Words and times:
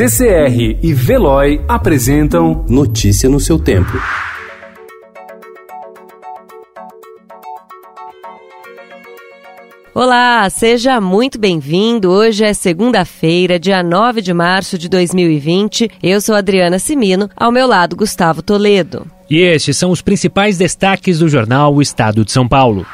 CCR 0.00 0.78
e 0.82 0.94
Veloy 0.94 1.60
apresentam 1.68 2.64
Notícia 2.66 3.28
no 3.28 3.38
seu 3.38 3.58
tempo. 3.58 3.92
Olá, 9.94 10.48
seja 10.48 11.02
muito 11.02 11.38
bem-vindo. 11.38 12.10
Hoje 12.10 12.44
é 12.44 12.54
segunda-feira, 12.54 13.60
dia 13.60 13.82
9 13.82 14.22
de 14.22 14.32
março 14.32 14.78
de 14.78 14.88
2020. 14.88 15.90
Eu 16.02 16.18
sou 16.22 16.34
Adriana 16.34 16.78
Simino, 16.78 17.28
ao 17.36 17.52
meu 17.52 17.66
lado 17.66 17.94
Gustavo 17.94 18.40
Toledo. 18.40 19.06
E 19.28 19.40
estes 19.40 19.76
são 19.76 19.90
os 19.90 20.00
principais 20.00 20.56
destaques 20.56 21.18
do 21.18 21.28
jornal 21.28 21.74
O 21.74 21.82
Estado 21.82 22.24
de 22.24 22.32
São 22.32 22.48
Paulo. 22.48 22.86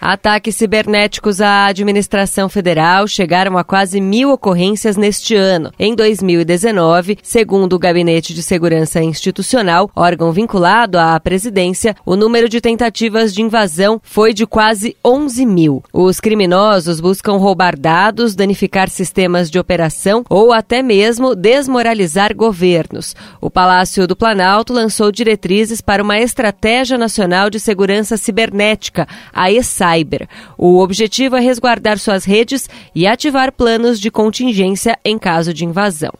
Ataques 0.00 0.56
cibernéticos 0.56 1.42
à 1.42 1.66
administração 1.66 2.48
federal 2.48 3.06
chegaram 3.06 3.58
a 3.58 3.62
quase 3.62 4.00
mil 4.00 4.30
ocorrências 4.30 4.96
neste 4.96 5.36
ano. 5.36 5.70
Em 5.78 5.94
2019, 5.94 7.18
segundo 7.22 7.74
o 7.74 7.78
Gabinete 7.78 8.32
de 8.32 8.42
Segurança 8.42 9.02
Institucional, 9.02 9.90
órgão 9.94 10.32
vinculado 10.32 10.98
à 10.98 11.20
presidência, 11.20 11.94
o 12.06 12.16
número 12.16 12.48
de 12.48 12.62
tentativas 12.62 13.34
de 13.34 13.42
invasão 13.42 14.00
foi 14.02 14.32
de 14.32 14.46
quase 14.46 14.96
11 15.04 15.44
mil. 15.44 15.84
Os 15.92 16.18
criminosos 16.18 16.98
buscam 16.98 17.36
roubar 17.36 17.78
dados, 17.78 18.34
danificar 18.34 18.88
sistemas 18.88 19.50
de 19.50 19.58
operação 19.58 20.24
ou 20.30 20.50
até 20.50 20.82
mesmo 20.82 21.34
desmoralizar 21.34 22.34
governos. 22.34 23.14
O 23.38 23.50
Palácio 23.50 24.06
do 24.06 24.16
Planalto 24.16 24.72
lançou 24.72 25.12
diretrizes 25.12 25.82
para 25.82 26.02
uma 26.02 26.18
Estratégia 26.18 26.96
Nacional 26.96 27.50
de 27.50 27.60
Segurança 27.60 28.16
Cibernética, 28.16 29.06
a 29.30 29.52
ESA 29.52 29.89
cyber. 29.90 30.28
O 30.56 30.78
objetivo 30.78 31.36
é 31.36 31.40
resguardar 31.40 31.98
suas 31.98 32.24
redes 32.24 32.68
e 32.94 33.06
ativar 33.06 33.52
planos 33.52 34.00
de 34.00 34.10
contingência 34.10 34.98
em 35.04 35.18
caso 35.18 35.52
de 35.52 35.64
invasão. 35.64 36.12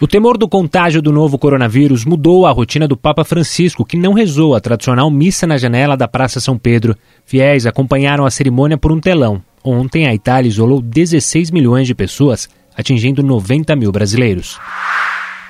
O 0.00 0.08
temor 0.08 0.36
do 0.36 0.48
contágio 0.48 1.00
do 1.00 1.12
novo 1.12 1.38
coronavírus 1.38 2.04
mudou 2.04 2.46
a 2.46 2.50
rotina 2.50 2.86
do 2.86 2.96
Papa 2.96 3.24
Francisco, 3.24 3.84
que 3.84 3.96
não 3.96 4.12
rezou 4.12 4.54
a 4.54 4.60
tradicional 4.60 5.10
missa 5.10 5.46
na 5.46 5.56
janela 5.56 5.96
da 5.96 6.08
Praça 6.08 6.40
São 6.40 6.58
Pedro. 6.58 6.96
Fiéis 7.24 7.64
acompanharam 7.64 8.26
a 8.26 8.30
cerimônia 8.30 8.76
por 8.76 8.90
um 8.90 9.00
telão. 9.00 9.40
Ontem, 9.62 10.06
a 10.06 10.14
Itália 10.14 10.48
isolou 10.48 10.82
16 10.82 11.50
milhões 11.50 11.86
de 11.86 11.94
pessoas, 11.94 12.48
atingindo 12.76 13.22
90 13.22 13.74
mil 13.76 13.92
brasileiros. 13.92 14.58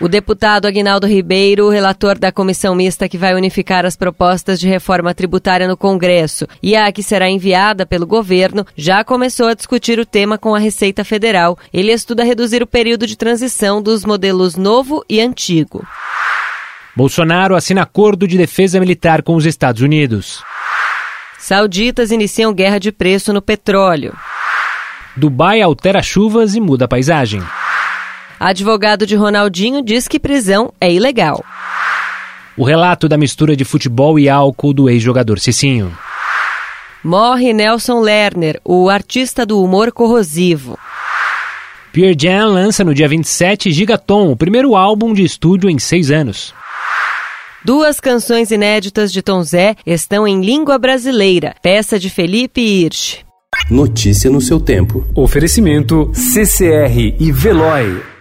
O 0.05 0.09
deputado 0.09 0.67
Aguinaldo 0.67 1.07
Ribeiro, 1.07 1.71
relator 1.71 2.19
da 2.19 2.31
comissão 2.31 2.75
mista 2.75 3.09
que 3.09 3.17
vai 3.17 3.35
unificar 3.35 3.87
as 3.87 3.97
propostas 3.97 4.61
de 4.61 4.69
reforma 4.69 5.15
tributária 5.15 5.67
no 5.67 5.79
Congresso 5.79 6.47
e 6.63 6.77
a 6.77 6.93
que 6.93 7.03
será 7.03 7.27
enviada 7.27 7.87
pelo 7.87 8.07
governo, 8.07 8.67
já 8.77 9.03
começou 9.03 9.47
a 9.47 9.55
discutir 9.55 9.99
o 9.99 10.05
tema 10.05 10.37
com 10.37 10.55
a 10.55 10.59
Receita 10.59 11.05
Federal. 11.05 11.59
Ele 11.73 11.91
estuda 11.91 12.23
reduzir 12.23 12.63
o 12.63 12.67
período 12.67 13.07
de 13.07 13.17
transição 13.17 13.81
dos 13.81 14.05
modelos 14.05 14.57
novo 14.57 15.03
e 15.09 15.23
antigo. 15.23 15.83
Bolsonaro 16.95 17.57
assina 17.57 17.81
acordo 17.81 18.29
de 18.29 18.37
defesa 18.37 18.79
militar 18.79 19.23
com 19.23 19.35
os 19.35 19.47
Estados 19.47 19.81
Unidos. 19.81 20.43
Sauditas 21.39 22.11
iniciam 22.11 22.53
guerra 22.53 22.77
de 22.77 22.93
preço 22.93 23.33
no 23.33 23.41
petróleo. 23.41 24.15
Dubai 25.17 25.63
altera 25.63 26.03
chuvas 26.03 26.55
e 26.55 26.61
muda 26.61 26.85
a 26.85 26.89
paisagem. 26.89 27.43
Advogado 28.39 29.07
de 29.07 29.15
Ronaldinho 29.15 29.83
diz 29.83 30.09
que 30.09 30.19
prisão 30.19 30.73
é 30.81 30.93
ilegal. 30.93 31.45
O 32.57 32.65
relato 32.65 33.09
da 33.09 33.17
mistura 33.17 33.57
de 33.57 33.65
futebol 33.65 34.19
e 34.19 34.29
álcool 34.29 34.73
do 34.73 34.89
ex-jogador 34.89 35.39
Cicinho. 35.39 35.97
Morre 37.03 37.53
Nelson 37.53 38.01
Lerner, 38.01 38.61
o 38.65 38.89
artista 38.89 39.45
do 39.45 39.63
humor 39.63 39.93
corrosivo. 39.93 40.79
Pierre 41.93 42.17
Jan 42.19 42.47
lança 42.47 42.83
no 42.83 42.95
dia 42.95 43.07
27 43.07 43.71
Gigaton, 43.71 44.33
o 44.33 44.37
primeiro 44.37 44.75
álbum 44.75 45.13
de 45.13 45.23
estúdio 45.23 45.69
em 45.69 45.79
seis 45.79 46.11
anos. 46.11 46.55
Duas 47.65 48.01
canções 48.01 48.51
inéditas 48.51 49.13
de 49.13 49.23
Tom 49.23 49.43
Zé 49.43 49.77
estão 49.87 50.27
em 50.27 50.41
língua 50.41 50.79
brasileira, 50.79 51.55
peça 51.63 51.99
de 51.99 52.11
Felipe 52.11 52.61
Hirsch. 52.61 53.25
Notícia 53.71 54.31
no 54.31 54.41
seu 54.41 54.61
tempo. 54.61 55.07
Oferecimento 55.15 56.11
CCR 56.13 57.17
e 57.19 57.33
Veloy. 57.33 58.14